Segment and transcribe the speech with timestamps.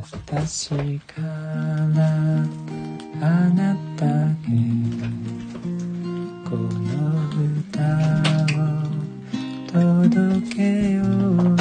[0.00, 1.26] 私から
[3.20, 4.38] あなたへ
[6.48, 6.96] この
[7.66, 7.82] 歌
[8.54, 8.68] を
[9.66, 11.56] 届けよう。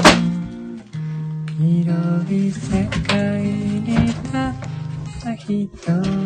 [1.58, 4.54] 広い世界にたっ
[5.24, 6.17] た一人。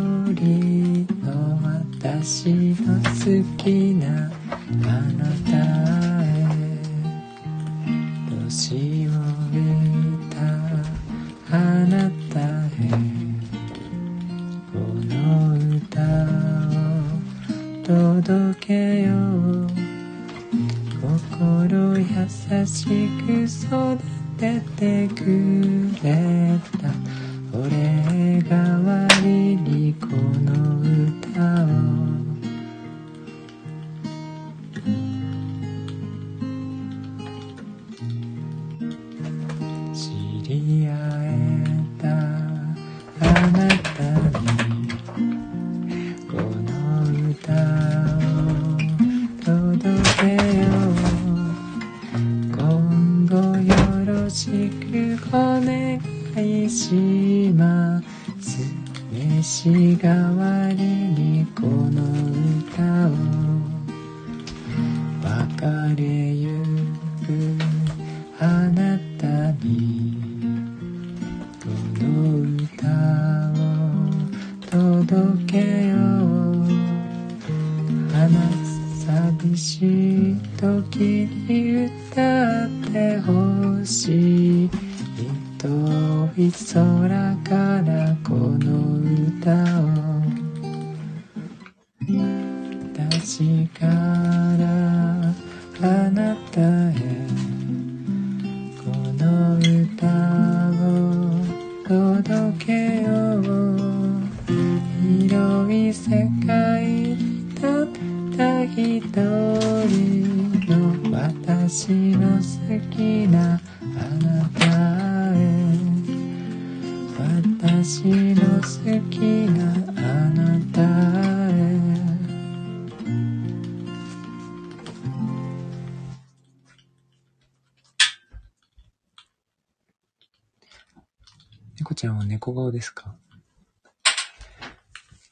[132.43, 133.15] 猫顔ですか？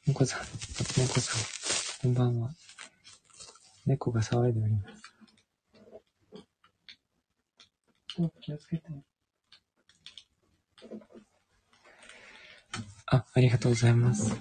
[0.06, 0.40] 猫さん、
[0.96, 2.50] 猫さん、こんばんは。
[3.84, 5.02] 猫が騒いでおります。
[8.16, 8.84] お、気をつけて。
[13.06, 14.36] あ、ありがとうございます。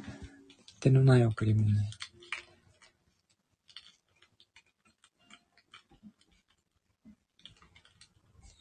[0.79, 1.67] 手のない贈り物。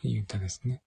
[0.02, 0.80] いい歌ですね。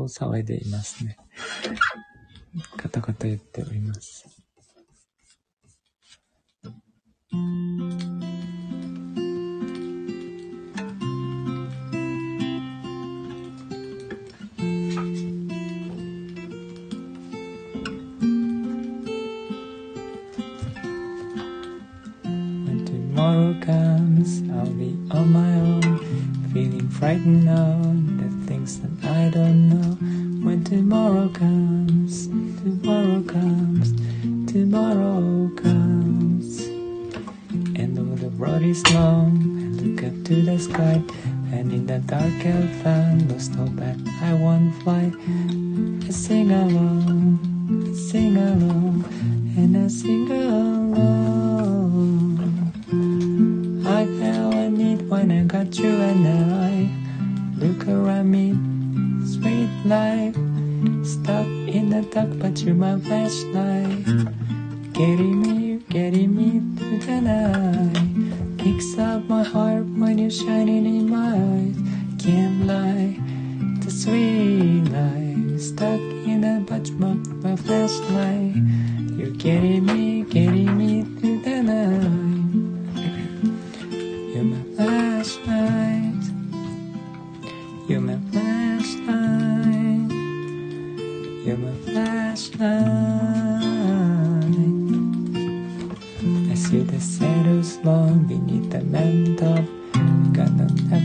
[0.00, 1.16] 騒いでいますね。
[2.76, 4.41] カタカタ言っております。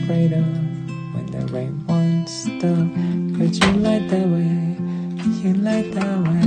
[0.08, 0.46] Afraid of
[1.14, 2.88] when the rain won't stop.
[3.38, 4.78] But you light the way,
[5.42, 6.47] you light the way,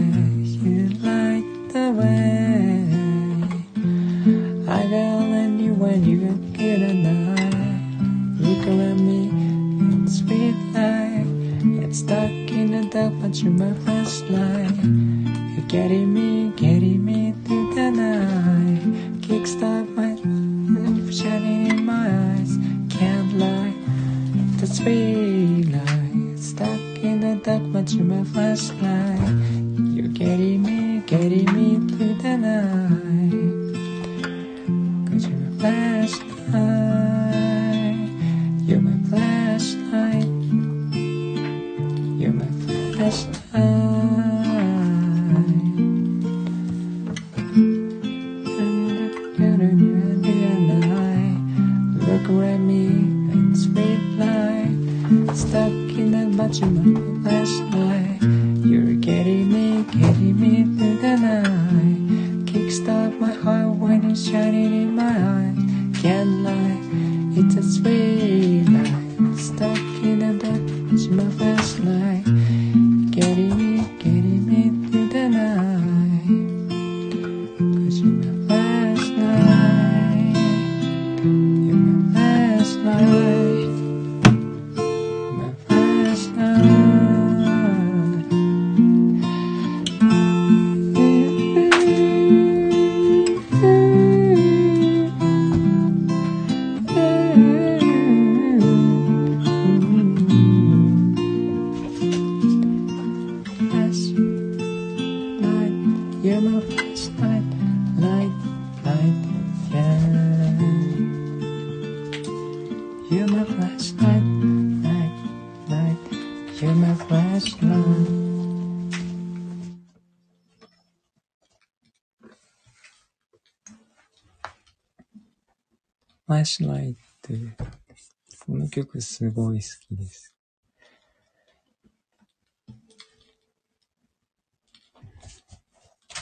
[128.70, 130.32] の曲すごい好きです。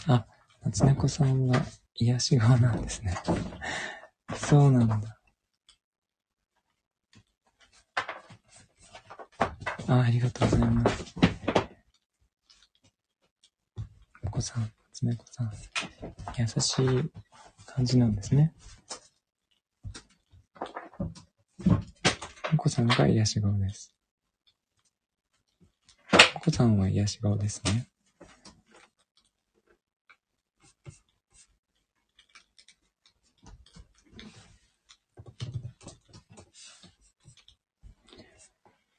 [0.07, 0.25] あ、
[0.65, 1.61] 夏猫さんは
[1.95, 3.19] 癒し顔なんですね。
[4.35, 5.19] そうなんだ。
[9.89, 11.15] あ、ありがとうございます。
[14.25, 15.53] お子さん、夏猫さん、
[16.39, 17.11] 優しい
[17.67, 18.55] 感じなんですね。
[22.69, 23.95] こさんが癒し顔です。
[26.37, 27.87] お子さんは癒し顔ですね。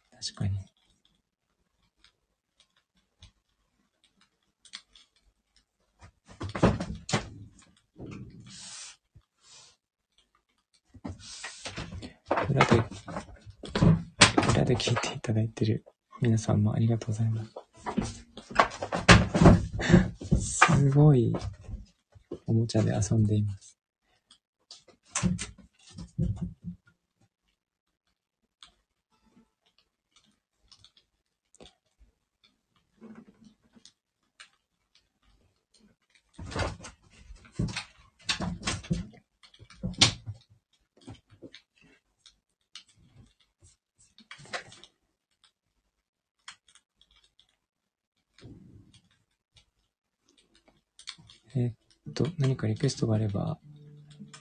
[0.09, 0.59] 確かに。
[12.49, 12.83] 裏で、
[14.51, 15.85] 裏で聞いていただいてる
[16.29, 17.55] 皆さんもありがとうございます。
[20.77, 21.33] すごい
[22.45, 23.79] おもちゃで遊んでいます。
[51.55, 53.59] えーっと、何かリクエストがあれば、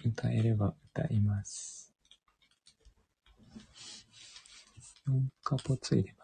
[0.07, 1.93] 歌えれば歌います。
[5.09, 6.15] 4カポついで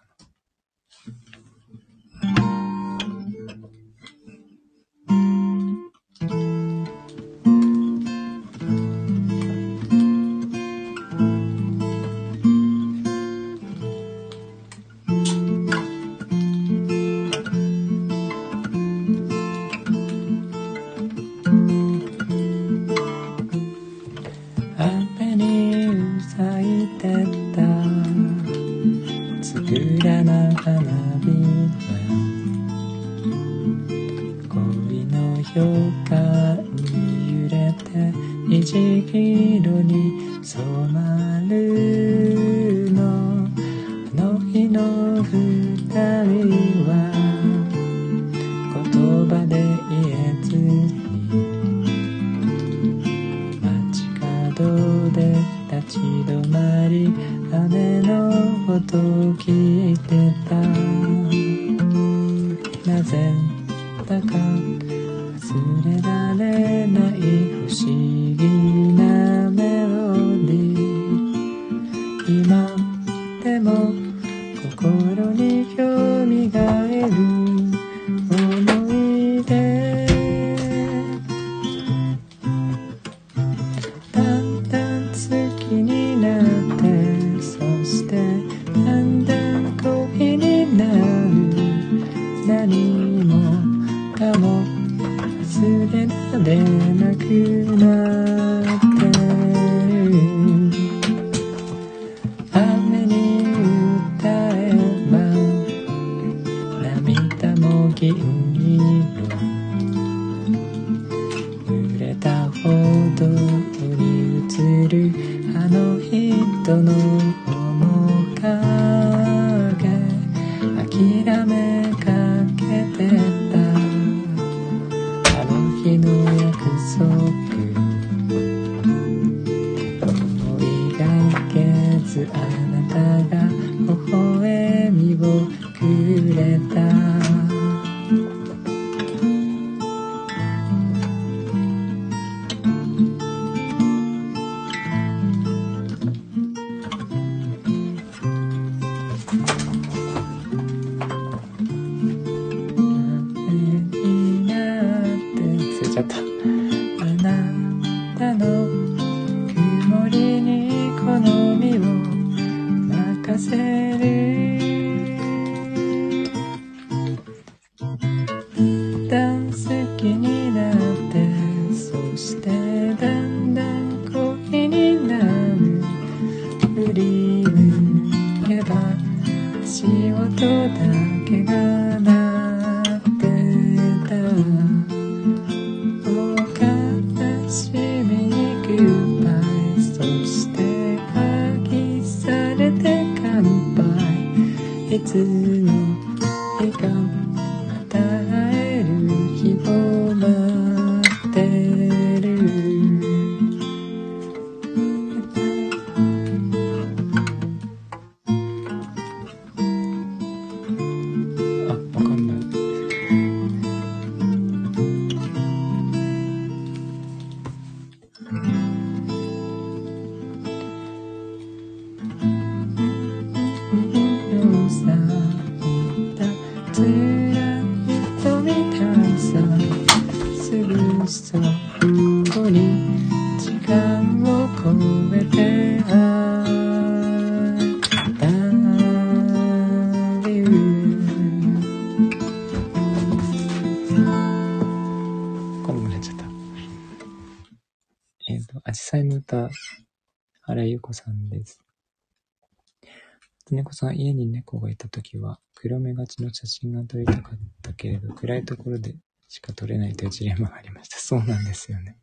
[253.65, 258.95] 猫さん、家に猫がいたときは、黒目がちの写真が撮りたかったけれど、暗いところで
[259.27, 260.99] しか撮れないというジレンマがありました。
[260.99, 261.97] そうなんですよね。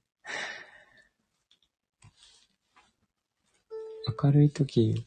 [4.24, 5.06] 明るいとき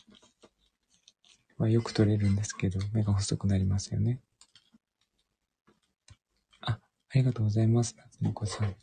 [1.58, 4.20] はよく撮れるんですけど、目が細くなりますよね。
[6.60, 6.78] あ、あ
[7.16, 8.76] りがとうございます、夏猫さん。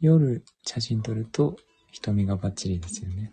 [0.00, 1.56] 夜写真撮ると
[1.90, 3.32] 瞳がバッチリですよね。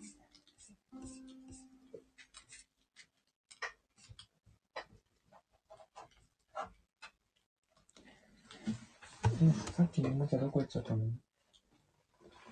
[9.42, 11.04] え、さっきのおもちゃどこ行っちゃったの？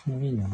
[0.06, 0.46] もういいの？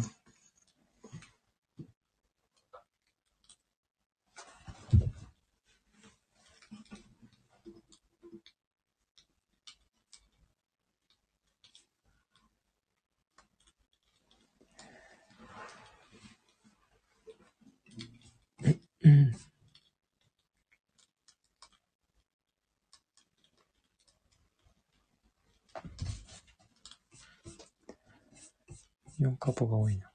[29.20, 30.10] 4カポが多いな。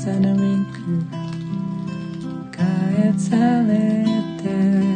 [0.00, 4.06] さなウィンク返され
[4.42, 4.89] て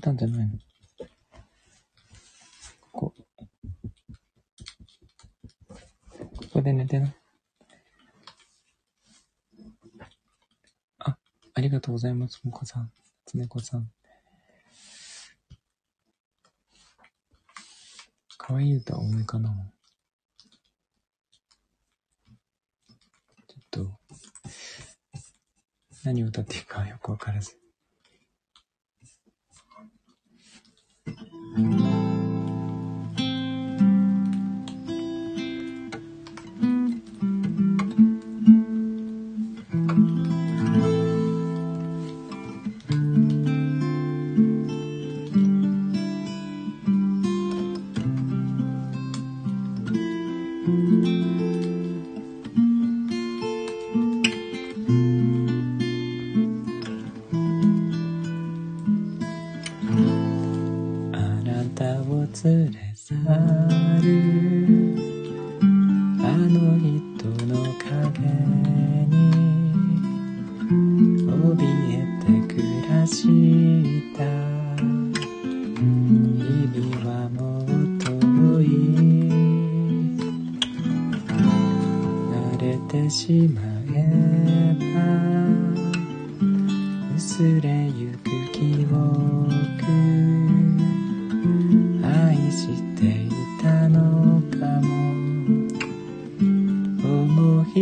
[0.00, 0.58] たんじゃないの？
[2.92, 3.14] ここ。
[6.18, 7.14] ここで寝てな。
[10.98, 11.16] あ、
[11.54, 12.92] ありがとうございます、もこさん。
[13.26, 13.92] つねこさん。
[18.36, 19.54] 可愛い歌多めかな
[23.46, 24.00] ちょっと、
[26.04, 27.56] 何歌っていいかよくわからず。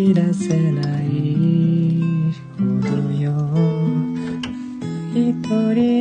[0.05, 3.33] い出せないほどよ。
[5.13, 5.43] 一
[5.75, 5.98] 人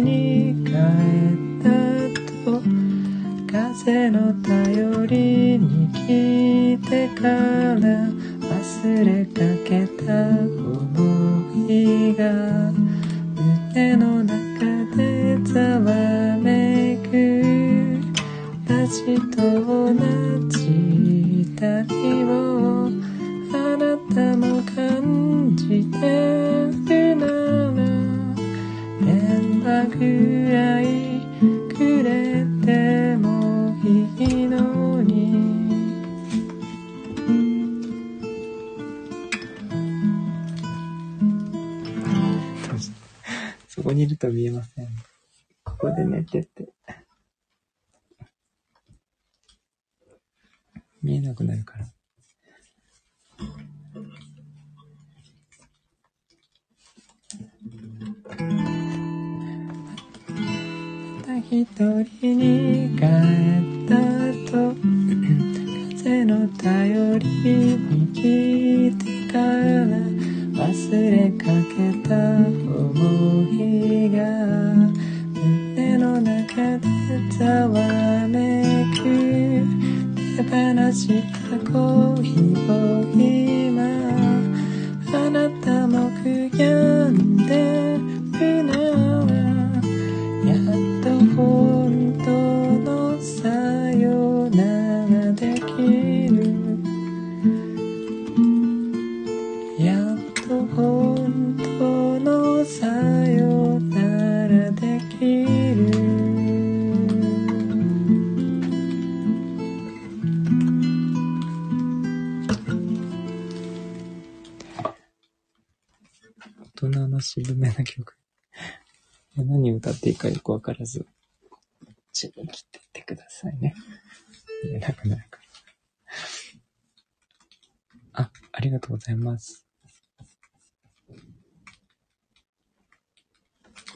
[129.38, 129.68] ます。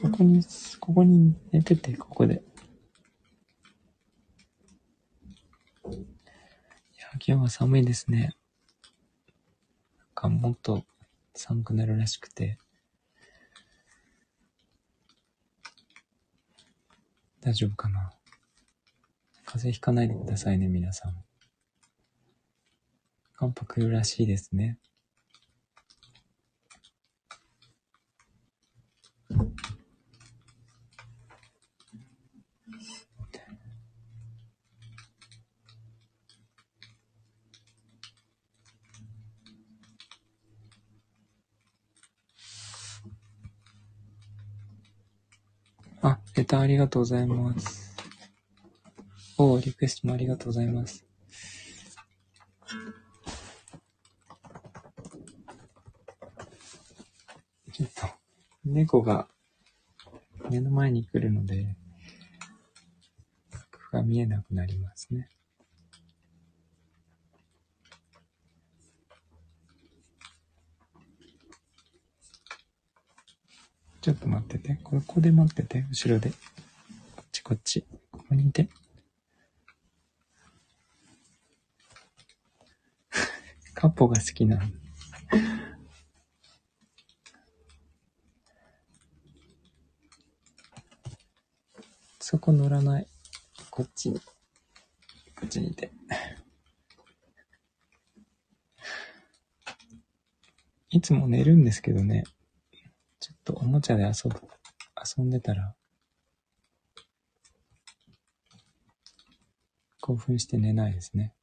[0.00, 0.42] ここに、
[0.80, 2.42] ここに寝てて、ここで。
[5.84, 5.96] い
[6.98, 8.34] や、今日は寒いですね。
[9.98, 10.84] なんかもっと
[11.34, 12.58] 寒くなるらしくて。
[17.40, 18.12] 大丈夫かな
[19.44, 21.24] 風邪ひかないでくださいね、皆さん。
[23.34, 24.78] 寒波来るらしいですね。
[46.04, 47.96] あ、レターありがとうございます。
[49.38, 51.02] おリクエストもありがとうございます。
[57.72, 58.06] ちょっと、
[58.66, 59.28] 猫が
[60.50, 61.74] 目の前に来るので、
[63.90, 65.30] が見えなくなりますね。
[74.02, 74.80] ちょっと待ってて。
[74.82, 75.86] こ、こで待ってて。
[75.88, 76.30] 後ろで。
[76.30, 76.36] こ
[77.22, 77.86] っちこっち。
[78.10, 78.68] ここにいて。
[83.74, 84.60] カッポが好きな。
[92.18, 93.06] そこ乗らない。
[93.70, 94.18] こっちに。
[94.18, 94.26] こ
[95.44, 95.92] っちにいて。
[100.90, 102.24] いつも寝るんですけどね。
[103.44, 104.40] とおもちゃで遊ぶ、
[105.18, 105.74] 遊んでたら、
[110.00, 111.34] 興奮して寝ないですね。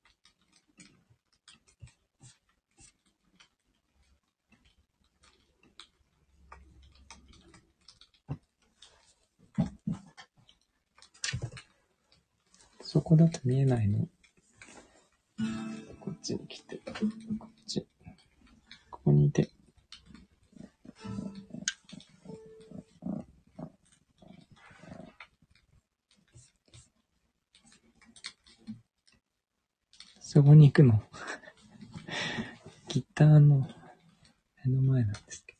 [12.81, 14.07] そこだと見えないの。
[15.99, 16.77] こっちに来て、
[18.89, 19.49] ここにいて。
[30.39, 31.03] そこに行くの。
[32.87, 33.67] ギターの
[34.65, 35.57] 目の前なんですけ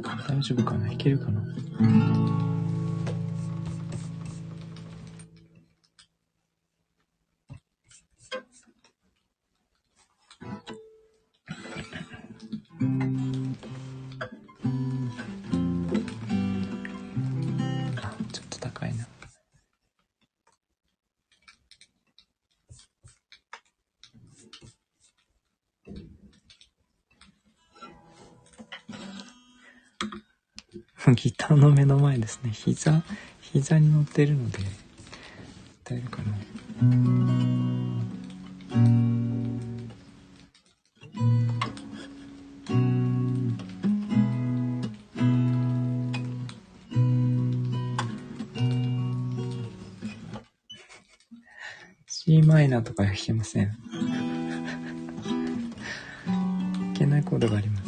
[0.00, 0.02] ど。
[0.26, 1.35] 大丈夫かないけるかな
[31.14, 32.50] ギターの目の前ですね。
[32.50, 33.02] 膝、
[33.40, 34.58] 膝に乗ってるので、
[35.84, 36.36] 歌えるかな。
[52.08, 53.78] C マイナーとか弾けません。
[56.26, 57.85] 弾けないコードがあります。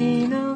[0.00, 0.49] 時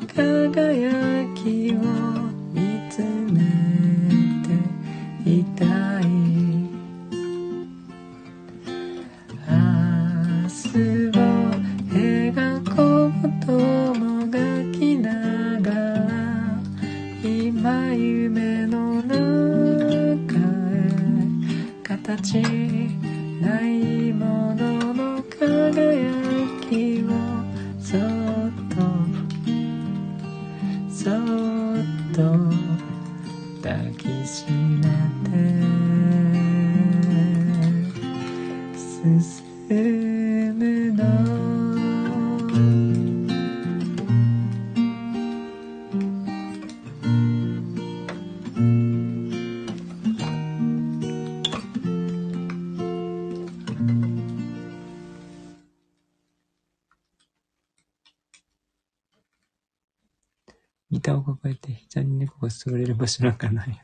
[63.23, 63.83] なんかない。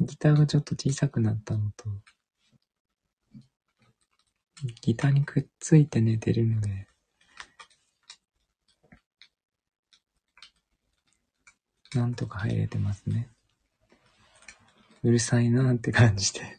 [0.00, 1.90] ギターがちょっと小さくなったのと、
[4.80, 6.86] ギターにくっついて寝てるので、
[11.94, 13.28] なんとか入れてますね。
[15.02, 16.56] うるさいなって感じで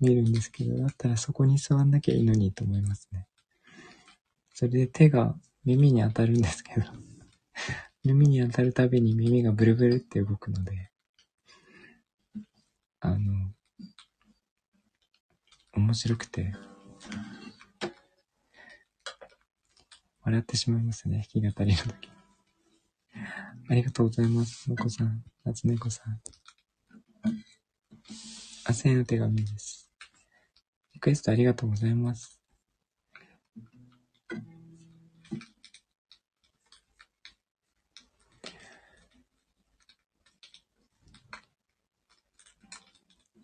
[0.00, 3.26] 見るんですけど、だったらそこに座んなきゃいいのにと思いますね。
[4.54, 6.86] それで手が耳に当たるんですけど、
[8.04, 10.90] 耳に当たるたびに耳がブルブルって動くので、
[12.98, 13.52] あの、
[15.74, 16.52] 面白くて、
[20.22, 22.10] 笑ってしまいますね、弾き語りの時。
[23.68, 24.68] ありがとうございます。
[24.68, 26.20] のこさん、夏猫さん。
[28.64, 29.88] あせの手紙です。
[30.94, 32.41] リクエストありがとうございます。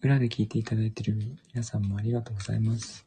[0.01, 1.19] 裏で聞いていただいている
[1.53, 3.05] 皆さんもありがとうございます。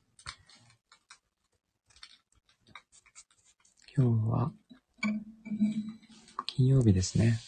[3.96, 4.52] 今日は
[6.48, 7.40] 金曜日ですね。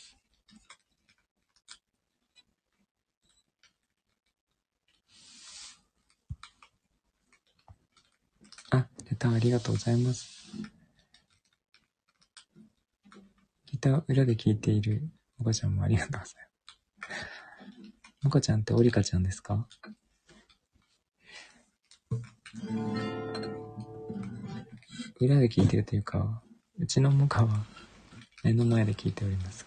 [8.72, 10.32] あ、レタありがとうございます。
[13.66, 16.53] ギター裏で聴いているもかちゃんもありがとうございます。
[18.24, 19.68] もかちゃんってオリカちゃんですか？
[25.20, 26.42] 裏で聞いてるというか、
[26.80, 27.66] うちのモカは
[28.44, 29.66] 目の前で聞いております。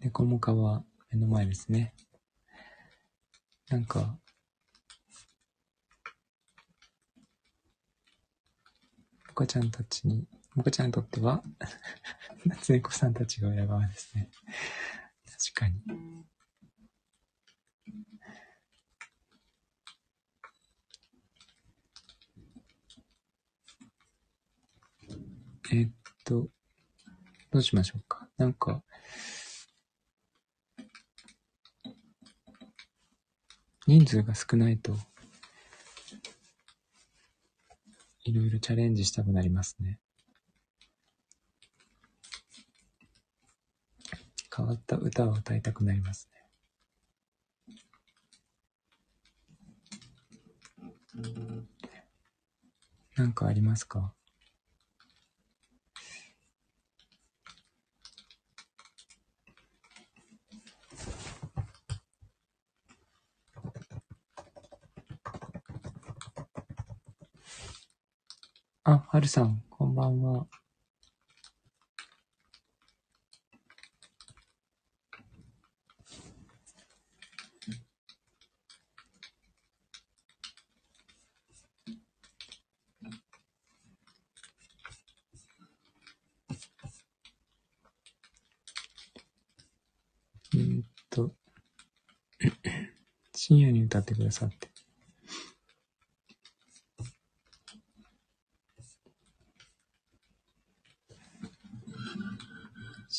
[0.00, 1.92] 猫モカは目の前ですね。
[3.68, 4.18] なんか、
[9.36, 11.42] モカちゃんたちに、モカちゃんにとっては、
[12.46, 14.30] 夏猫さんたちが親側ですね。
[15.52, 15.82] 確かに。
[25.70, 25.90] えっ
[26.24, 26.48] と、
[27.50, 28.30] どうしましょうか。
[28.38, 28.82] なんか、
[33.86, 34.96] 人数が少ないと、
[38.26, 40.00] いろいろチャレンジしたくなりますね。
[44.54, 46.36] 変わった歌を歌いたくなりますね。
[53.16, 54.12] なんかありますか？
[68.88, 70.46] あ、はるさん、こんばんは。
[90.56, 91.34] んと、
[93.34, 94.76] 深夜に歌ってくださって。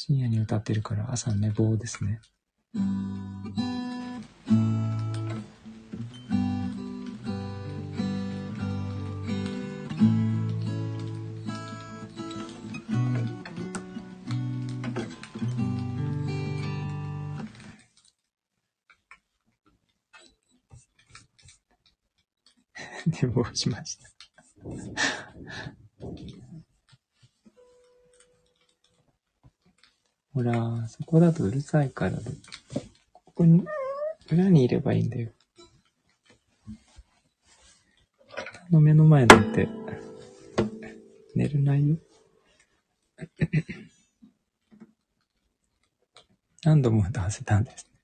[0.07, 2.21] 深夜に歌ってるから朝寝坊ですね。
[23.21, 25.16] 寝坊しました。
[30.37, 32.29] ほら、そこだとうるさいからで。
[33.11, 33.65] ここに、
[34.31, 35.31] 裏にいればいいんだよ。
[38.69, 39.67] の目の前なんて、
[41.33, 41.97] 寝れないよ。
[46.63, 47.97] 何度も歌わせたんですね。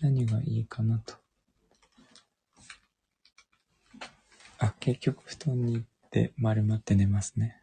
[0.00, 1.14] 何がいいかなと。
[4.60, 7.56] あ、結局布団に行って丸まって寝ますね。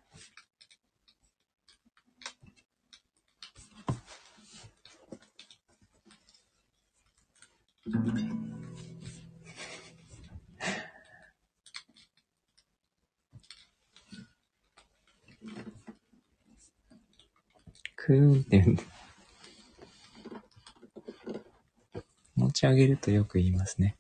[17.96, 18.84] クーンって言うんだ。
[22.36, 23.96] 持ち上げるとよく言いますね、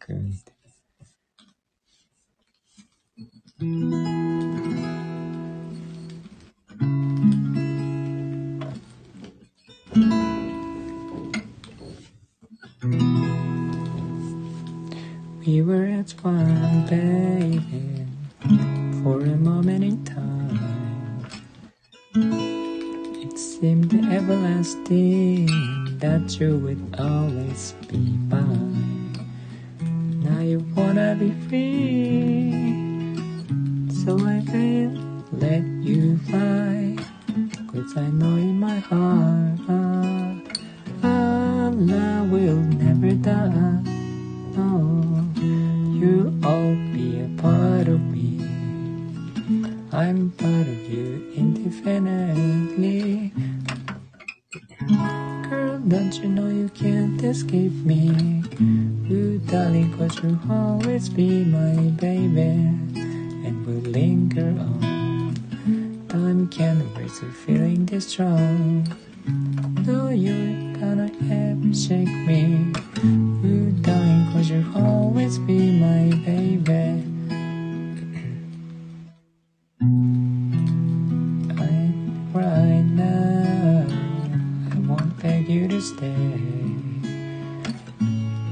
[85.79, 86.15] stay.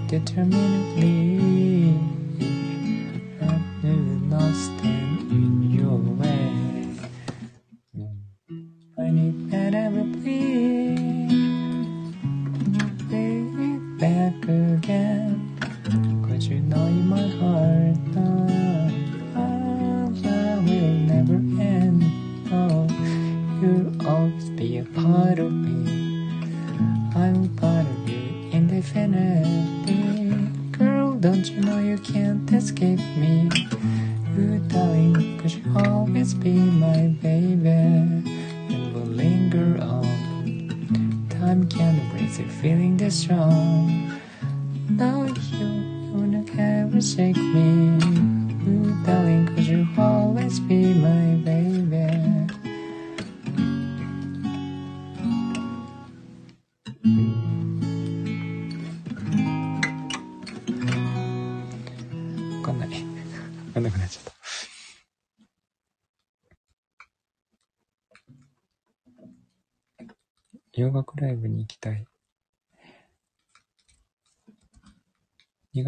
[0.08, 1.33] Determinedly,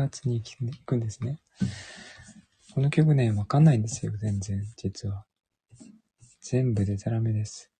[0.09, 1.39] 月に行くんですね。
[2.73, 5.25] この曲ね、わかんないんですよ、全然、実は。
[6.41, 7.71] 全部でたらめです。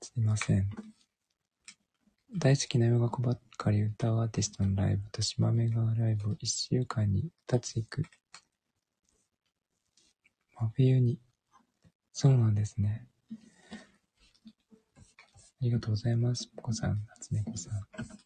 [0.00, 0.68] すいません。
[2.38, 8.02] 大好きな洋楽ばっかり歌うアーティストのライブと島目川ライブを1週間に2つ行く。
[10.54, 11.20] 真冬に。
[12.12, 13.06] そうなんですね。
[13.72, 13.76] あ
[15.60, 16.48] りがとうございます。
[16.56, 18.21] ポコさん、夏猫さん。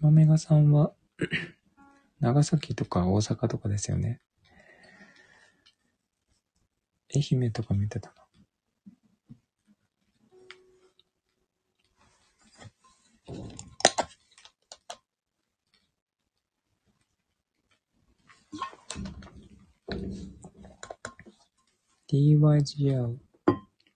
[0.00, 0.94] 島目がさんは、
[2.20, 4.22] 長崎とか大阪とかですよね。
[7.14, 8.14] 愛媛とか見てたな。
[22.08, 23.18] DYGR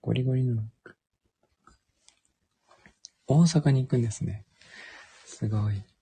[0.01, 0.61] ゴリゴリの
[3.25, 4.45] 大阪に行くんですね。
[5.25, 5.94] すごい。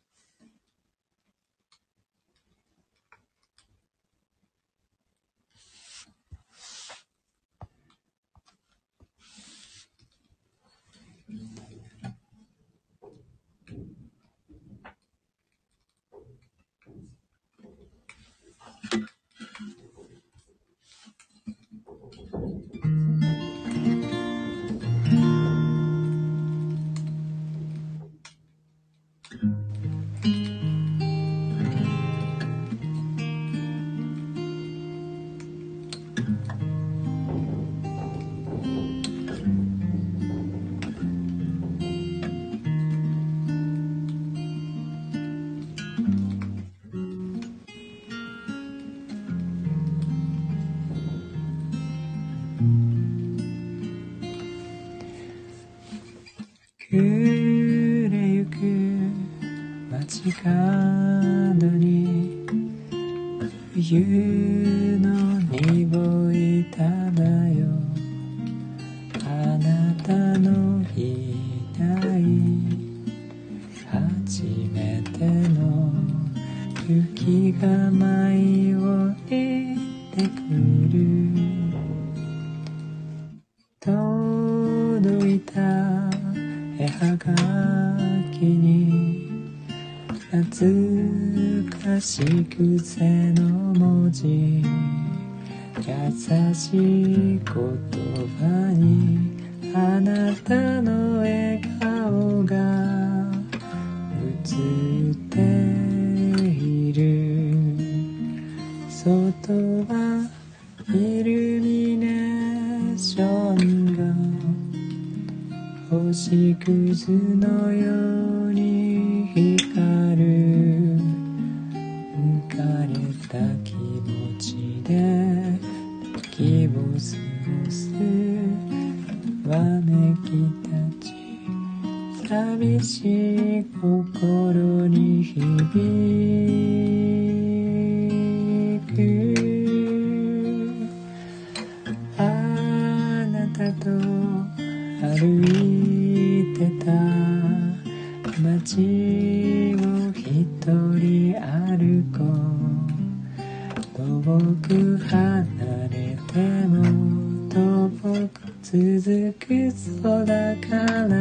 [158.63, 161.13] 続くそうだから。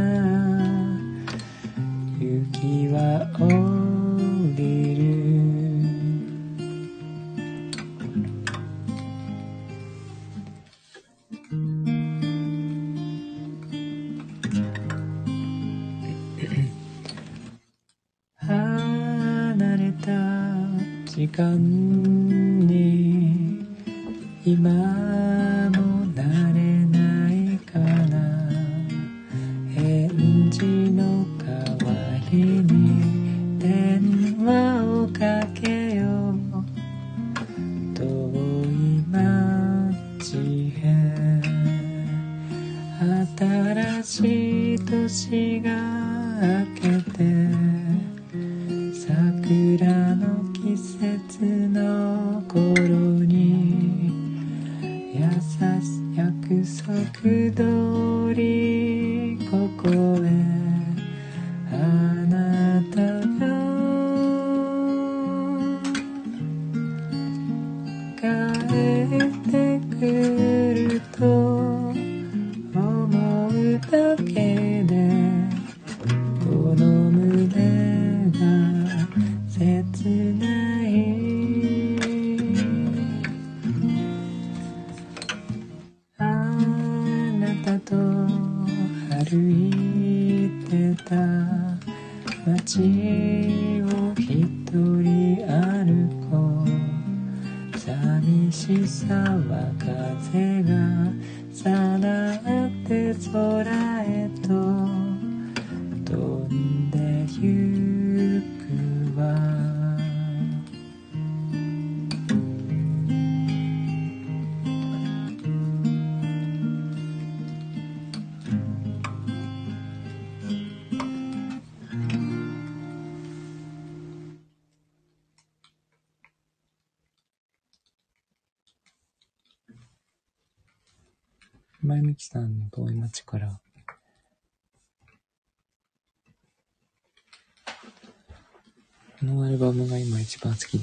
[2.21, 3.62] 雪は落ち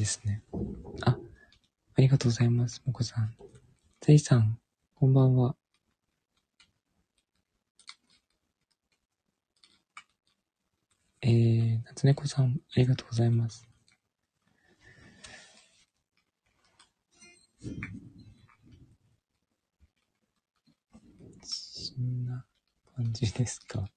[0.10, 0.42] ですね。
[1.06, 1.20] あ、
[1.96, 3.36] ありがとうございます、もこさん。
[4.02, 4.58] ゼいさん、
[4.96, 5.56] こんばんは。
[11.22, 13.68] えー、夏猫さん、ありがとうございます。
[21.44, 22.44] そんな
[22.96, 23.88] 感じですか。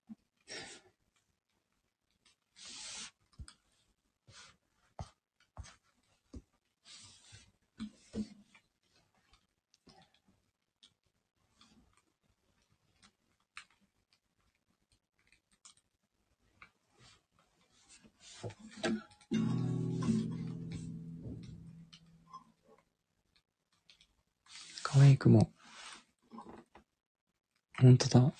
[28.03, 28.33] とだ。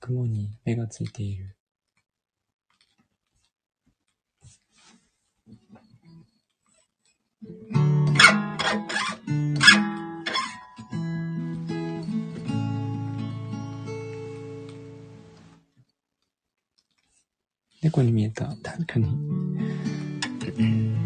[0.00, 1.56] 雲に目がついている。
[17.82, 18.46] 猫に見えた。
[18.62, 21.01] 確かに。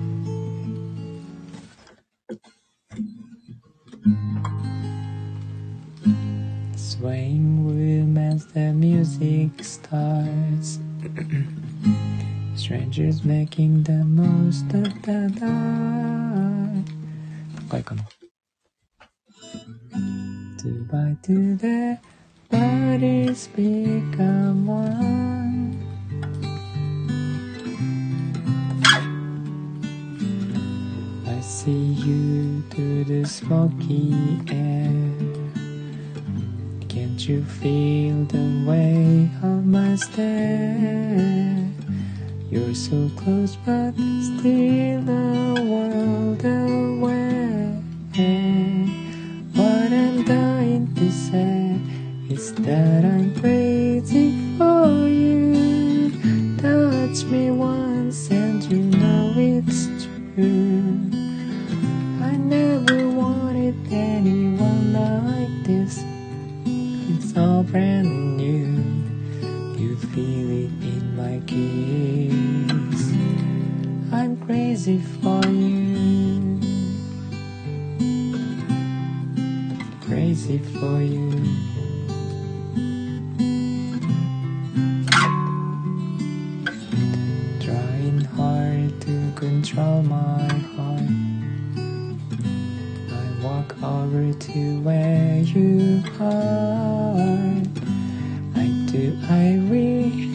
[8.57, 10.79] the music starts.
[12.57, 16.87] Strangers making the most of the dark.
[17.69, 18.03] 高いかな
[20.91, 21.99] by to the
[22.51, 25.77] bodies become one.
[31.27, 34.86] I See you through the smoky air
[37.29, 40.36] you feel the way of my step?
[93.83, 97.17] over to where you are.
[98.55, 100.26] Like, do I really?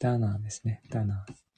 [0.00, 0.80] ダナーですね。
[0.90, 1.48] ダーナー。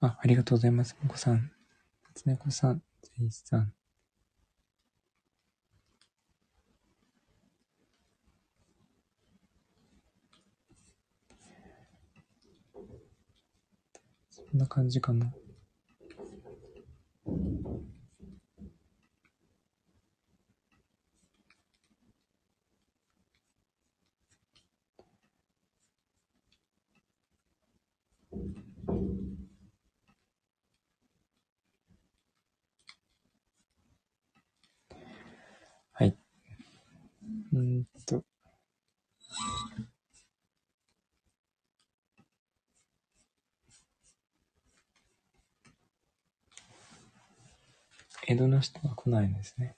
[0.00, 0.94] あ、ありがとうございます。
[1.02, 1.50] 猫さん。
[2.14, 2.82] つねこさん。
[3.02, 3.83] ぜいさん。
[14.54, 15.26] んな感じかな。
[35.92, 36.16] はい。
[37.52, 38.24] うんと。
[48.26, 49.76] 江戸の人は来ないんですね。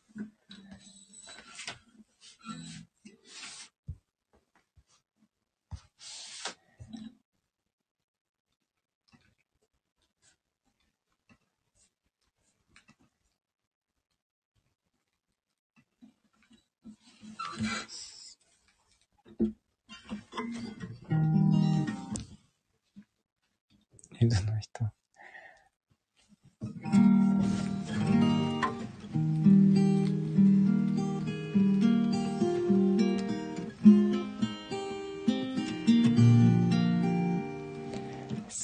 [24.18, 24.95] 江戸の人。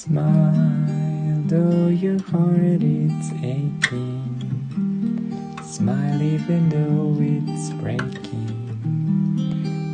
[0.03, 4.35] Smile, though your heart is aching.
[5.63, 8.51] Smile even though it's breaking.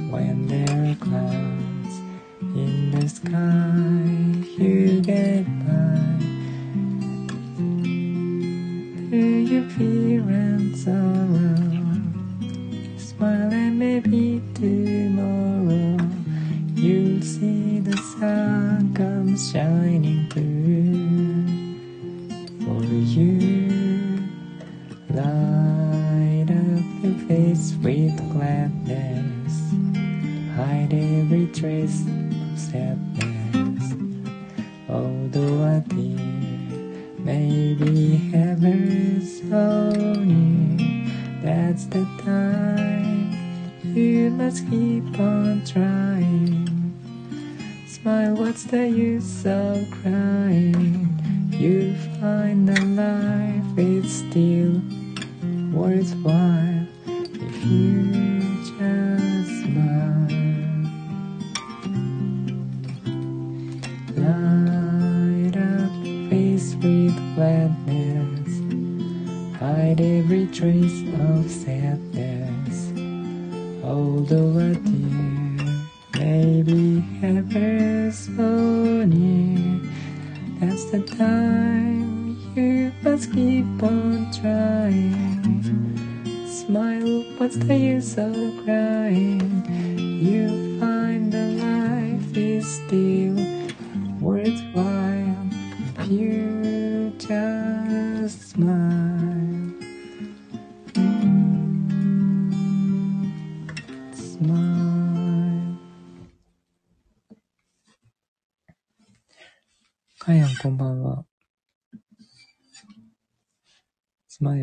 [0.09, 1.95] When there are clouds
[2.41, 4.01] in the sky,
[4.57, 6.01] you get by.
[9.09, 12.01] Through your fear and sorrow,
[12.97, 15.99] smile and maybe tomorrow
[16.73, 18.48] you'll see the sun
[19.39, 21.47] shining through
[22.65, 24.19] for you.
[25.09, 29.55] Light up your face with gladness,
[30.57, 33.93] hide every trace of sadness.
[34.89, 36.19] Although a tear
[37.19, 41.11] may be ever so near,
[41.41, 43.31] that's the time
[43.83, 46.58] you must keep on trying.
[48.09, 51.13] Smile, what's the use of crying?
[51.51, 54.81] You find that life is still
[55.71, 56.68] worthwhile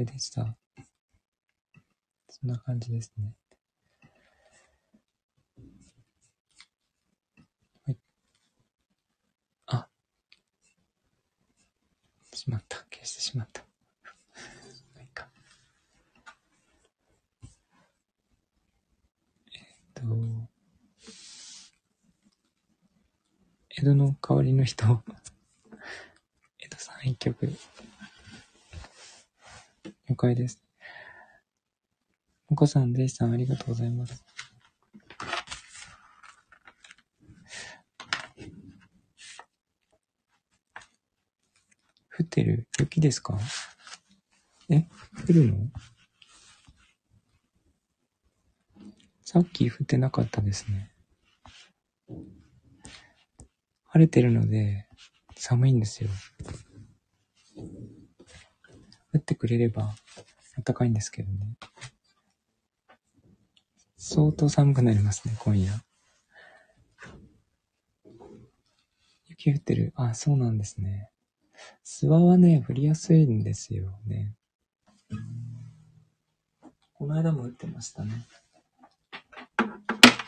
[0.07, 0.57] でした。
[2.29, 3.35] そんな感じですね。
[7.85, 7.99] はい。
[9.67, 9.89] あ。
[12.33, 12.79] しまった。
[12.91, 13.65] 消してしまった。
[14.95, 15.29] まいか。
[19.53, 20.03] えっと、
[23.71, 24.85] 江戸の代わりの人。
[26.59, 27.51] 江戸さん一曲。
[30.09, 30.63] 了解です。
[32.49, 34.25] お子さん、デイさん、ありがとうございます。
[42.17, 43.37] 降ってる雪ですか？
[44.71, 44.87] え
[45.29, 45.57] 降るの？
[49.25, 50.93] さっき降ってなかったですね。
[53.89, 54.87] 晴れてるので、
[55.35, 56.11] 寒いんですよ。
[59.17, 59.95] 降ってくれれば
[60.65, 61.57] 暖かいんですけどね。
[63.97, 65.73] 相当寒くなりますね、今夜。
[69.27, 69.93] 雪降ってる。
[69.97, 71.11] あ、そうなんですね。
[71.85, 74.35] 諏訪はね、降りやすいんですよね。
[76.95, 78.27] この間も降ってましたね。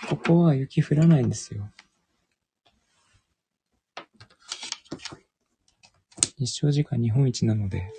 [0.08, 1.70] ここは雪降らないんですよ。
[6.36, 7.92] 日照時間日本一なので。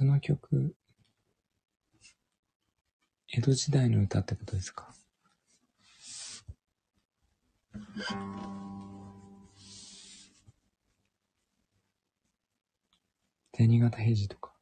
[0.00, 0.76] 江戸の曲、
[3.32, 4.94] 江戸時代の歌ってことですか？
[13.56, 14.52] 銭形平次とか。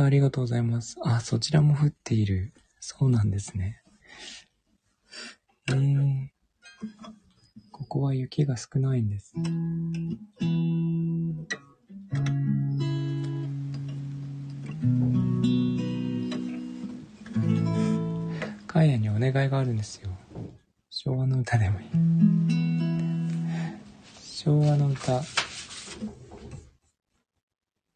[0.00, 0.96] ネタありがとうございます。
[1.04, 2.54] あ、そちらも降っている。
[2.80, 3.82] そうなんですね。
[5.68, 6.28] えー、
[7.70, 9.34] ここは雪が少ないんです。
[18.66, 20.08] カイヤにお願いがあるんですよ。
[20.88, 21.88] 昭和の歌でもいい。
[24.18, 25.22] 昭和の歌。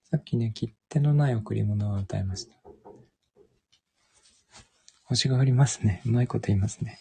[0.05, 2.55] さっきね、切手のない贈り物を歌いました。
[5.03, 6.01] 星が降りますね。
[6.07, 7.01] うまいこと言いますね。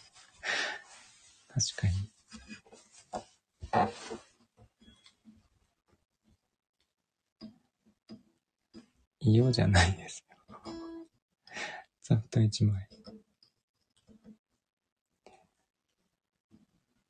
[1.46, 1.86] 確か
[9.20, 9.30] に。
[9.32, 10.36] いようじゃないですよ。
[12.02, 12.88] ざっと一枚。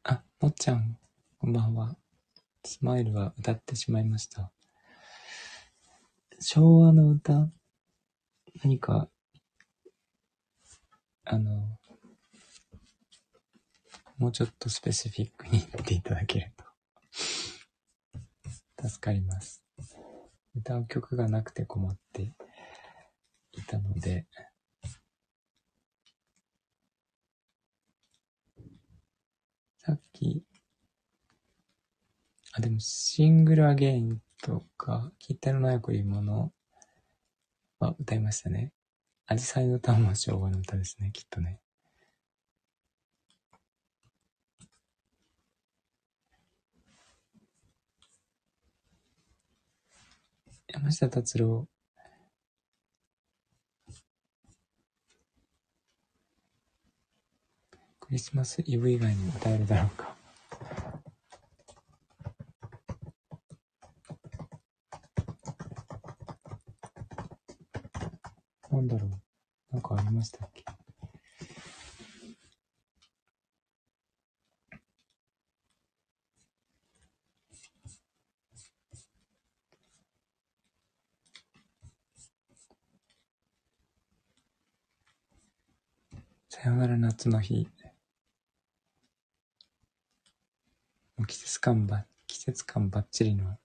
[0.03, 0.99] あ、もっちゃん、
[1.39, 1.97] こんばんは。
[2.63, 4.53] スマイルは歌ってしまいました。
[6.47, 7.51] 昭和の歌？
[8.63, 9.09] 何か、
[11.25, 11.79] あの、
[14.19, 16.53] もうちょっとスペシフィックに言っていただける
[18.79, 18.87] と。
[18.87, 19.65] 助かります。
[20.55, 22.35] 歌う曲がなくて困って
[23.53, 24.27] いたので、
[29.79, 30.45] さっき、
[32.53, 36.53] あ、でもシングルアゲインとか、切手のない贈り物
[37.79, 38.73] は歌いましたね。
[39.27, 41.61] アジサイの歌も昭和の歌ですね、きっとね。
[50.69, 51.67] 山下達郎。
[57.99, 60.15] クリスマスイブ以外にも歌えるだろうか。
[68.75, 69.11] なんだろう。
[69.73, 70.65] なんかありましたっけ？
[86.49, 87.69] さよなら夏の日。
[91.27, 93.57] 季節感ば、季節感ばっちりの。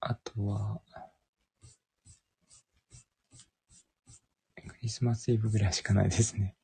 [0.00, 0.80] あとは、
[4.82, 6.56] リスマスイブぐらいしかないですね。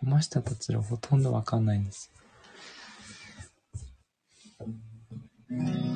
[0.00, 2.22] 山下達郎ほとんどわかんないんですよ。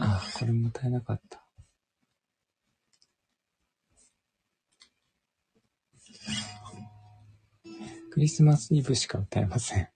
[0.00, 1.45] あ、これも歌えなかった。
[8.16, 9.88] クリスマスイブしか歌えません。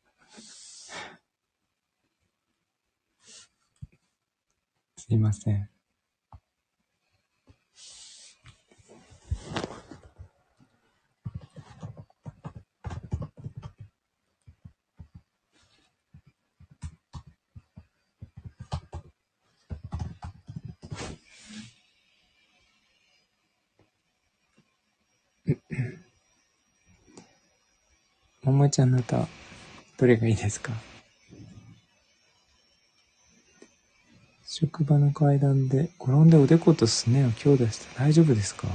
[4.99, 5.71] すいません。
[28.51, 29.29] ももちゃんの歌、
[29.97, 30.73] どれがいいですか？
[34.45, 38.67] 職場の階段で転んでおでことすねを強打して大丈夫ですか？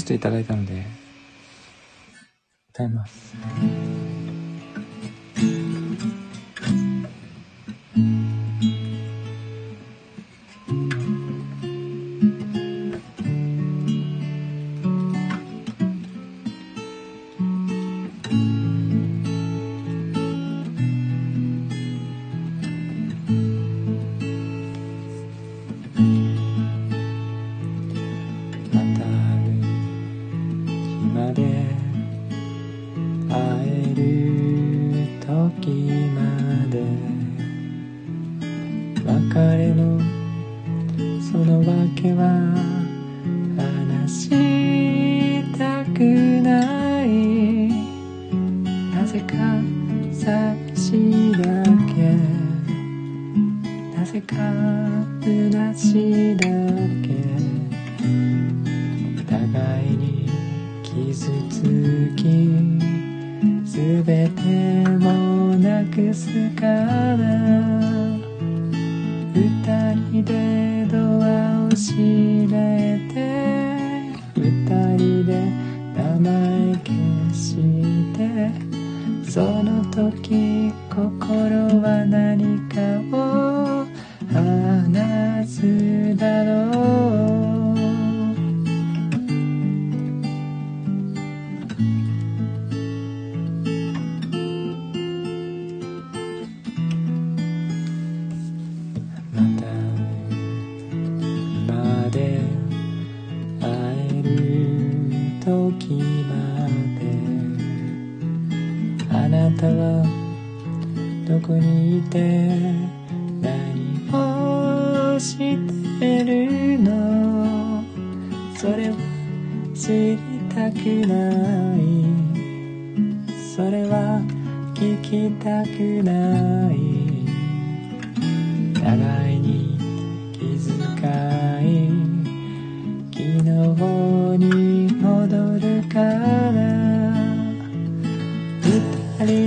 [0.00, 0.97] ストいただいたので、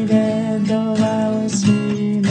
[0.02, 2.31] 二人でドア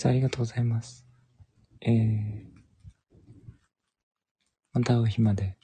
[0.00, 1.04] スありがとうございます。
[1.82, 2.44] えー、
[4.72, 5.58] また会う日まで、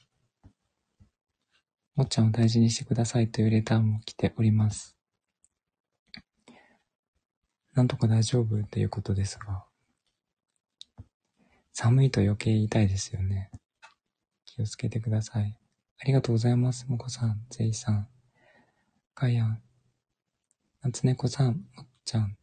[1.95, 4.95] もっちゃんを大事にしてくださいというレターも来ております。
[7.73, 9.65] なんとか大丈夫っていうことですが、
[11.73, 13.49] 寒いと余計痛いですよね。
[14.45, 15.57] 気をつけてください。
[15.99, 16.87] ありがとうございます。
[16.87, 18.07] もこさん、ぜいさん、
[19.15, 19.63] かやん、
[20.83, 22.37] なつねこさん、もっちゃん、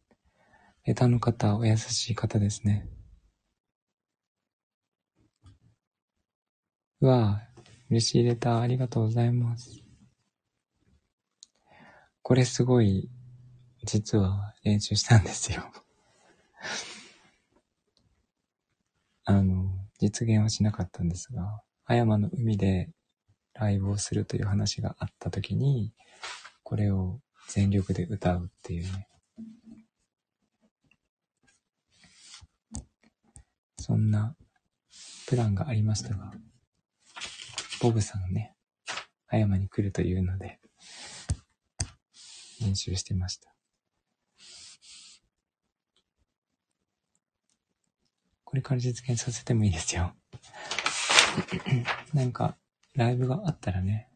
[0.85, 2.87] レタの方、お優しい方ですね。
[7.01, 9.81] うわぁ、嬉しいレターありがとうございます。
[12.21, 13.09] これすごい、
[13.83, 15.63] 実は練習したんですよ。
[19.25, 22.91] あの、実現はしなかったんですが、葉山の海で
[23.53, 25.95] ライブをするという話があった時に、
[26.61, 29.09] これを全力で歌うっていうね。
[33.85, 34.35] そんな
[35.27, 36.31] プランがありましたが、
[37.83, 38.55] ボブさんね、
[39.27, 40.59] 葉山に来るというので、
[42.59, 43.53] 練習してました。
[48.43, 50.15] これから実現させてもいいですよ。
[52.11, 52.57] なんか、
[52.95, 54.09] ライブがあったらね、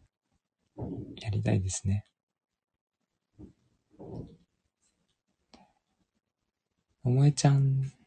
[1.17, 2.07] やりたいですね。
[7.03, 7.98] おもえちゃん、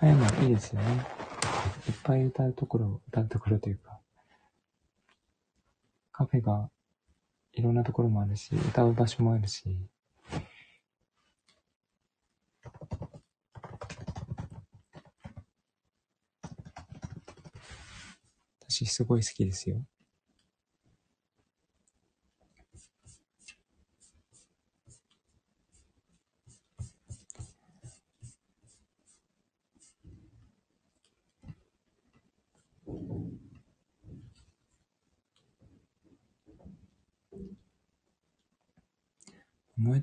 [0.00, 1.06] 葉山いいですよね。
[1.88, 4.00] いっぱい歌うところ、歌うところというか、
[6.12, 6.70] カフェが
[7.52, 9.78] いろんなところもあるし、歌う場所もあるし、
[18.68, 19.82] 私すごい好きですよ。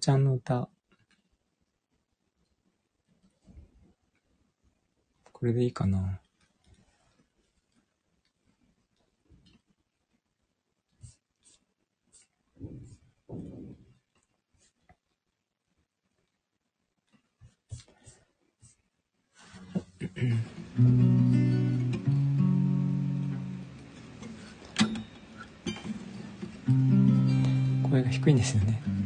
[0.02, 0.68] ちゃんの歌。
[5.32, 6.20] これでいいかな。
[27.88, 29.01] 声が低いんですよね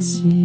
[0.00, 0.39] see.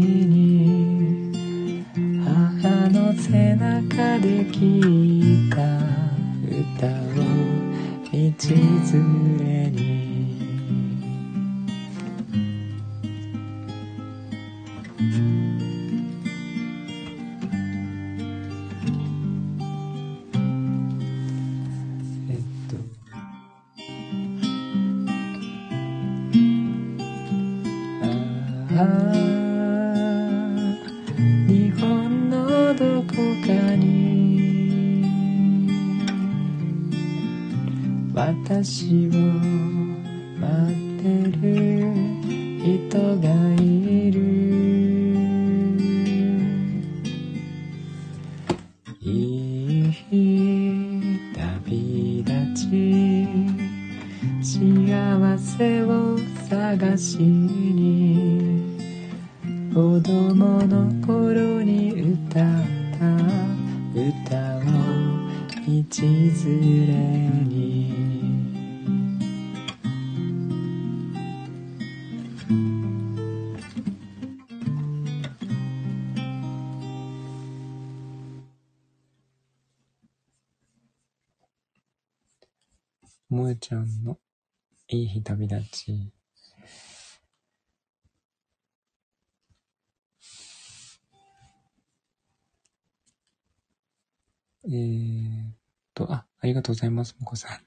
[96.45, 97.57] あ、りがとうございます、もこさん。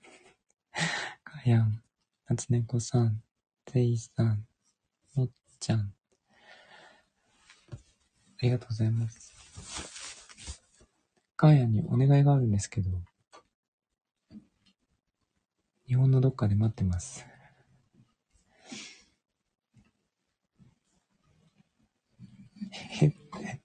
[1.25, 1.83] かやん、
[2.29, 3.21] なつねこさん、
[3.67, 4.47] ぜいさん、
[5.17, 5.81] もっちゃん。
[5.81, 5.93] あ
[8.41, 9.35] りがとうございます。
[11.35, 12.91] かやんにお願いがあるんですけど、
[15.89, 17.27] 日本のどっかで待ってます。
[23.03, 23.61] えって。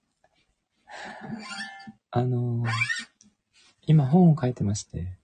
[2.10, 3.13] あのー
[3.86, 5.18] 今本を書いてまして、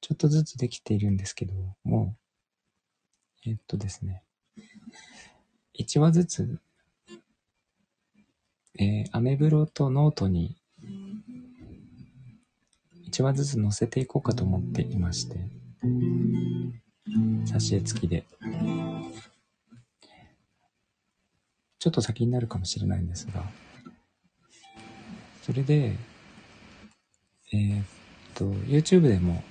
[0.00, 1.54] ちょっとずつできているんですけど、
[1.84, 2.16] も
[3.46, 4.22] う、えっとですね、
[5.78, 6.58] 1話ずつ、
[8.78, 10.56] えーアメブロとノートに
[13.08, 15.36] 1話ずつ載せていこうかと思っていまして、
[17.46, 18.24] 挿絵付きで。
[21.78, 23.42] ちょっと先になるかもしれないんですが、
[25.42, 25.96] それで、
[27.52, 27.84] えーっ
[28.34, 29.42] と、YouTube でも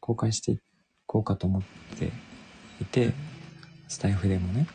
[0.00, 0.58] 公開してい
[1.06, 1.62] こうかと思っ
[1.96, 2.12] て
[2.80, 3.12] いて、
[3.88, 4.66] スタイフでもね、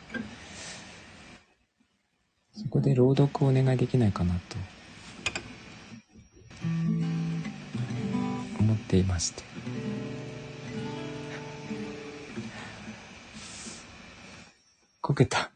[2.52, 4.56] そこで朗読をお願いできないかなと
[8.58, 9.42] 思っていまして。
[15.00, 15.50] こけた。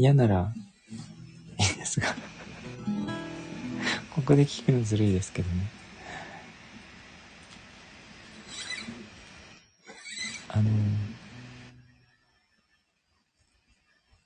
[0.00, 0.50] 嫌なら
[1.58, 2.14] いいですが、
[4.14, 5.70] ここで聞くのずるいですけどね。
[10.48, 10.70] あの、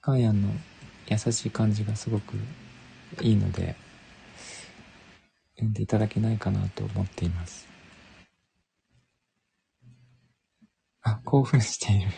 [0.01, 0.51] カーヤンの
[1.09, 2.37] 優しい感じがすごく
[3.21, 3.75] いいので、
[5.57, 7.67] 読んでいただけないかなと思っています。
[11.03, 12.11] あ、興奮している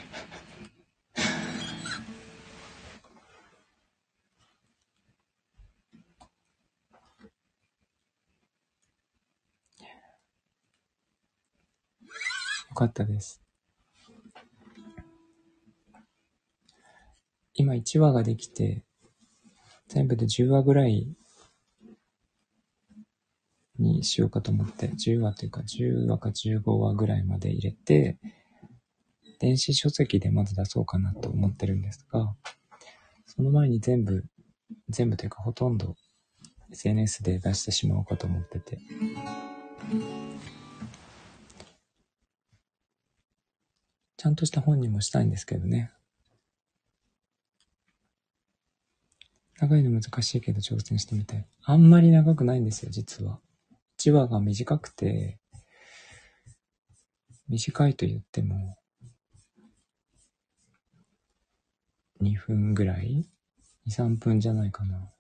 [12.77, 13.43] かったです。
[17.55, 18.85] 今1話ができて、
[19.89, 21.09] 全部で10話ぐらい
[23.79, 28.19] にしようかと思って、10話というか10話か15話ぐらいまで入れて、
[29.41, 32.35] 電子書籍でまず出そうかなと思ってるんですが、
[33.27, 34.25] その前に全部、
[34.89, 35.97] 全部というかほとんど
[36.73, 38.79] SNS で出してしまおうかと思ってて。
[44.17, 45.93] ちゃんとした本にもしたいんですけどね。
[49.59, 51.47] 長いの難しいけど挑戦してみたい。
[51.65, 53.41] あんまり長くないんですよ、実は。
[53.99, 55.39] 1話が短くて、
[57.49, 58.77] 短いと言っても、
[62.21, 63.27] 2分ぐらい
[63.87, 65.11] ?2、3分じゃないかな。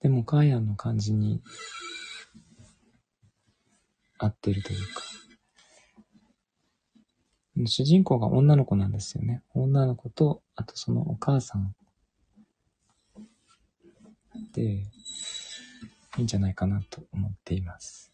[0.00, 1.42] でも、カーヤンの感じに
[4.18, 5.02] 合ってるというか。
[7.64, 9.42] 主人公が女の子なんですよね。
[9.54, 11.74] 女の子と、あとそのお母さん
[14.52, 14.82] で、
[16.18, 18.10] いいんじゃないかなと思っています。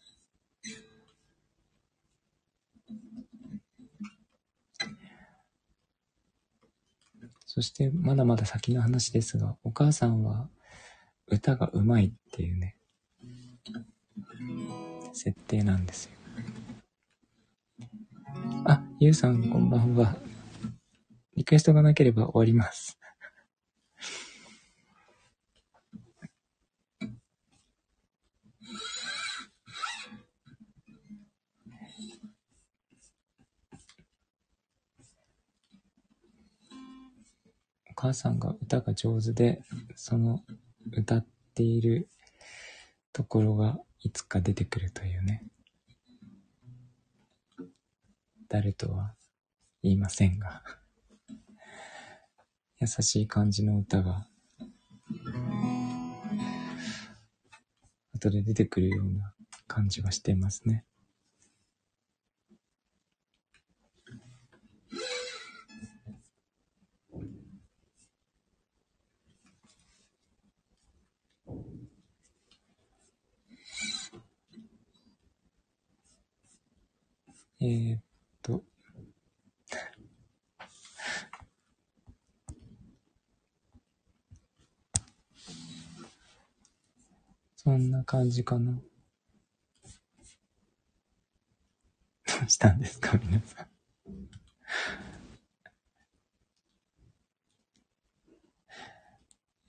[7.45, 10.49] そしてまだまだ先の話ですが、お母さんは
[11.27, 12.77] 歌がうまいっていうね、
[15.13, 16.22] 設定なんですよ。
[18.99, 20.15] ゆうさんこんばんは。
[21.35, 22.99] リクエストがなければ終わります。
[37.89, 39.61] お母さんが歌が上手で、
[39.95, 40.39] その
[40.91, 41.25] 歌っ
[41.55, 42.09] ている
[43.11, 45.43] ところがいつか出てくるというね。
[48.53, 49.15] 誰とは
[49.81, 50.61] 言いませんが
[52.79, 54.27] 優しい感じの歌が、
[58.13, 59.33] 後で出てくるような
[59.65, 60.85] 感じがしてますね。
[77.59, 78.01] えー、っ
[78.43, 78.61] と、
[87.63, 88.73] そんな感じかな。
[88.73, 88.79] ど
[92.45, 93.67] うしたんですか、皆さん。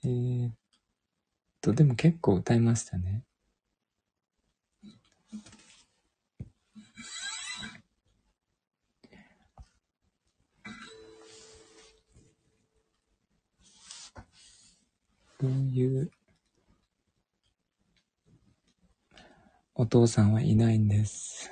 [0.03, 0.53] えー、っ
[1.61, 3.23] と、でも結構歌いましたね。
[15.39, 16.11] どういう
[19.77, 21.51] お父さんはいないんです。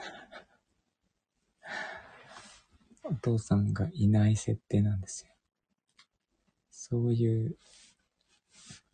[3.03, 5.33] お父さんがいない設定なんですよ。
[6.71, 7.57] そういう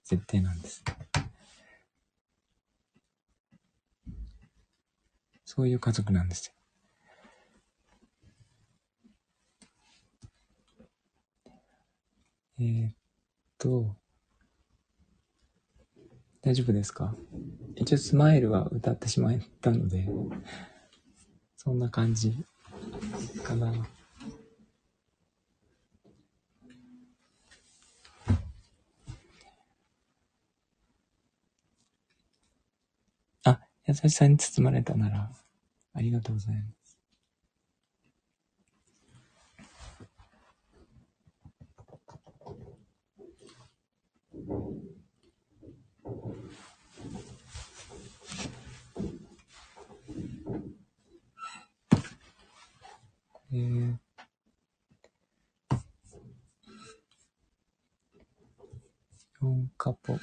[0.03, 0.83] 設定なんです。
[5.45, 6.53] そういう家族なんですよ。
[12.61, 12.95] えー、っ
[13.59, 13.95] と、
[16.41, 17.15] 大丈夫ですか？
[17.75, 20.07] 一応スマイルは歌ってしまったので、
[21.57, 22.33] そんな感じ
[23.43, 23.73] かな。
[33.43, 35.31] あ、優しさに包まれたなら、
[35.93, 36.78] ありがとうございます。
[53.51, 53.57] え、
[59.41, 60.19] 4カポ。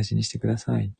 [0.00, 0.90] 大事にしてください。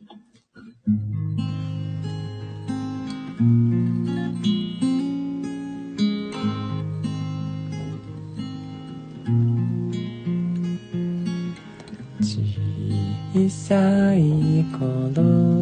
[13.32, 15.59] 小さい頃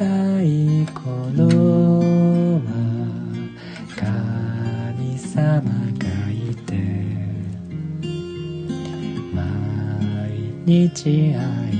[0.00, 0.06] さ
[0.40, 2.00] い頃
[2.64, 2.70] は
[3.94, 5.60] 神様
[5.98, 6.72] がいて
[9.34, 9.44] 毎
[10.64, 11.79] 日会い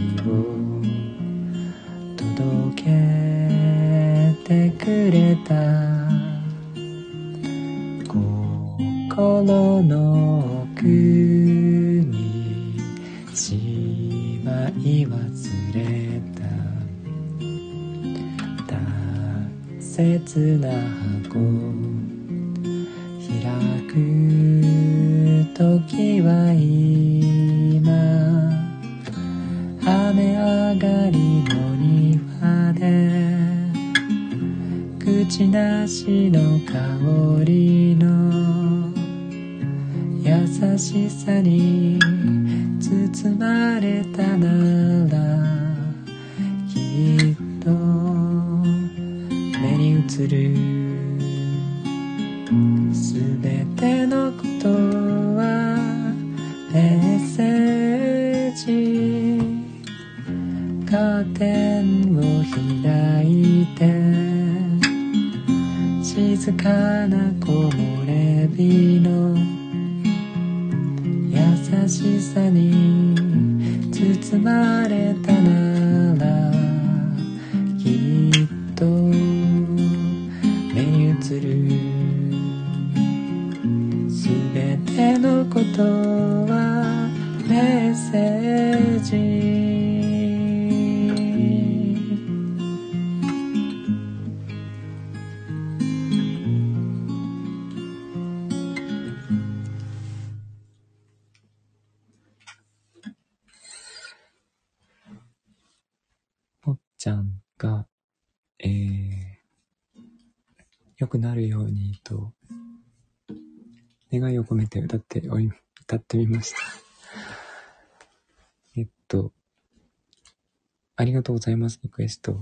[121.21, 121.79] がとうございます。
[121.83, 122.35] リクエスト。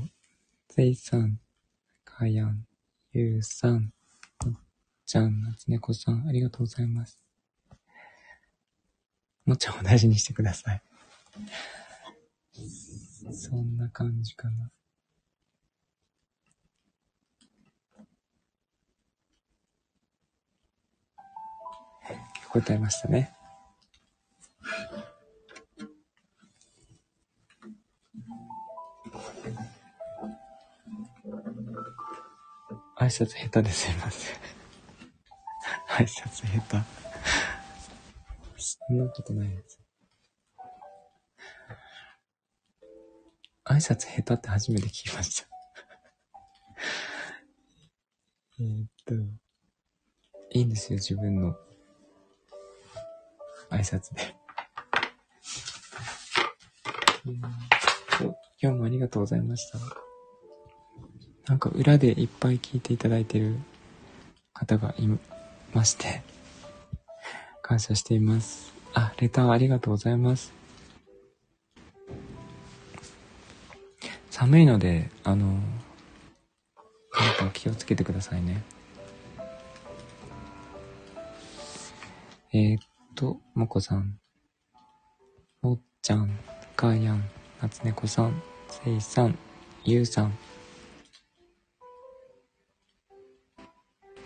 [0.68, 1.40] ゼイさん、
[2.05, 2.64] かやん、
[3.12, 3.92] ゆうさん、
[5.05, 7.18] ちゃん、なつさん、ありがとうございます。
[9.44, 10.82] もっちゃん大事にしてください。
[13.32, 14.70] そんな感じかな。
[22.50, 23.34] 答えましたね。
[33.01, 34.37] 挨拶下手ですいません。
[35.89, 36.83] 挨拶下手。
[38.57, 39.81] そんなことないです。
[43.65, 45.49] 挨拶下手って初めて聞きました。
[48.61, 49.15] えっと、
[50.51, 51.55] いいんですよ、自分の
[53.70, 54.35] 挨拶で。
[58.61, 60.07] 今日もありがとうございました。
[61.49, 63.57] なんか裏でいっぱい聞いていただいてる
[64.53, 65.09] 方がい
[65.73, 66.20] まして、
[67.62, 68.75] 感謝しています。
[68.93, 70.53] あ、レターありがとうございます。
[74.31, 75.61] 寒いので、あの、なん
[77.39, 78.62] か気をつけてくださいね。
[82.53, 82.79] えー、っ
[83.15, 84.19] と、もこさん、
[85.62, 86.31] もっちゃん、
[86.77, 87.25] かーやん、
[87.62, 89.39] なつねこさん、せいさん、
[89.85, 90.37] ゆうさん、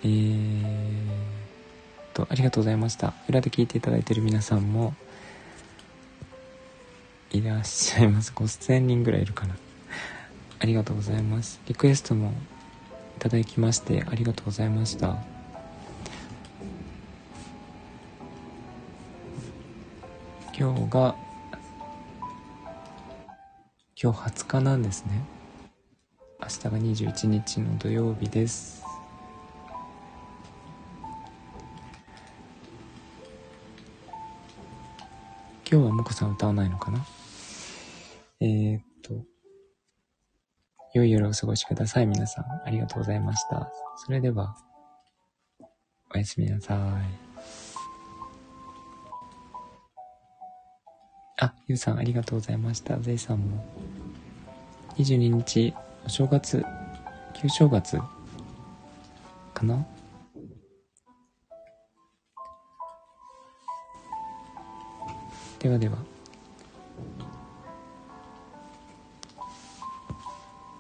[0.05, 0.93] えー
[2.15, 3.15] と、ありがとうございました。
[3.29, 4.95] 裏で聞いていただいている皆さんも、
[7.31, 8.33] いらっしゃいます。
[8.35, 9.57] 5000人ぐらいいるかな。
[10.59, 11.61] ありがとうございます。
[11.67, 12.33] リクエストも
[13.17, 15.33] いただきまして、ありがとうございました。
[20.59, 21.17] 今日が
[24.01, 25.25] 今日20日なんですね
[26.41, 28.82] 明日が21日の土曜日です
[35.73, 37.03] 今日はもこさん歌わないのかな？
[38.41, 39.25] えー、っと
[40.93, 42.07] 良い夜をお過ごしください。
[42.07, 43.73] 皆さんありがとうございました。
[43.97, 44.55] それでは
[46.15, 46.79] おやすみなさい。
[51.41, 52.99] あ、ゆうさんありがとうございました。
[52.99, 53.65] ぜいさんも。
[54.99, 55.73] 22日、
[56.05, 56.63] お正月、
[57.33, 57.99] 旧正月
[59.55, 59.87] かな？
[65.63, 66.12] ではでは。